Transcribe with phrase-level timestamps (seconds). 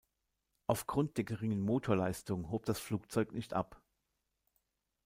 [0.65, 3.83] Aufgrund der geringen Motorleistung hob das Flugzeug nicht ab.